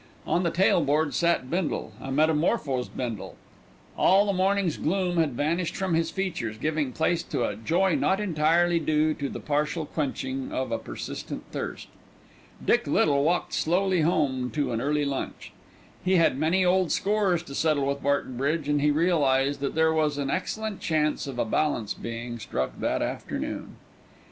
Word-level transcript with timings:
On 0.25 0.41
the 0.41 0.49
tail 0.49 0.83
board 0.83 1.13
sat 1.13 1.47
Bindle, 1.47 1.91
a 2.01 2.11
metamorphosed 2.11 2.97
Bindle. 2.97 3.35
All 3.95 4.25
the 4.25 4.33
morning's 4.33 4.77
gloom 4.77 5.17
had 5.17 5.33
vanished 5.33 5.75
from 5.75 5.93
his 5.93 6.09
features, 6.09 6.57
giving 6.57 6.91
place 6.91 7.21
to 7.21 7.43
a 7.43 7.55
joy 7.55 7.93
not 7.93 8.19
entirely 8.19 8.79
due 8.79 9.13
to 9.13 9.29
the 9.29 9.39
partial 9.39 9.85
quenching 9.85 10.51
of 10.51 10.71
a 10.71 10.79
persistent 10.79 11.43
thirst. 11.51 11.87
Dick 12.65 12.87
Little 12.87 13.23
walked 13.23 13.53
slowly 13.53 14.01
home 14.01 14.49
to 14.49 14.71
an 14.71 14.81
early 14.81 15.05
lunch. 15.05 15.51
He 16.03 16.15
had 16.15 16.35
many 16.35 16.65
old 16.65 16.91
scores 16.91 17.43
to 17.43 17.53
settle 17.53 17.85
with 17.85 18.01
Barton 18.01 18.37
Bridge, 18.37 18.67
and 18.67 18.81
he 18.81 18.89
realised 18.89 19.59
that 19.59 19.75
there 19.75 19.93
was 19.93 20.17
an 20.17 20.31
excellent 20.31 20.79
chance 20.79 21.27
of 21.27 21.37
a 21.37 21.45
balance 21.45 21.93
being 21.93 22.39
struck 22.39 22.79
that 22.79 23.03
afternoon. 23.03 23.75